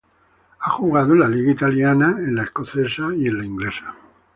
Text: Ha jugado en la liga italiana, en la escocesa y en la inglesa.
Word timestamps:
Ha 0.59 0.71
jugado 0.71 1.13
en 1.13 1.19
la 1.19 1.27
liga 1.29 1.51
italiana, 1.51 2.15
en 2.17 2.35
la 2.35 2.45
escocesa 2.45 3.09
y 3.15 3.27
en 3.27 3.37
la 3.37 3.45
inglesa. 3.45 3.93